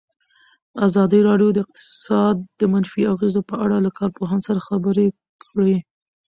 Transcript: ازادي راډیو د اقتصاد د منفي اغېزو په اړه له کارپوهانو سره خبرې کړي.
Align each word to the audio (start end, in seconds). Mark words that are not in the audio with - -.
ازادي 0.87 1.19
راډیو 1.29 1.49
د 1.53 1.57
اقتصاد 1.65 2.35
د 2.59 2.61
منفي 2.73 3.01
اغېزو 3.13 3.41
په 3.49 3.55
اړه 3.63 3.77
له 3.85 3.91
کارپوهانو 3.99 4.45
سره 4.47 4.59
خبرې 4.67 5.07
کړي. 5.43 5.75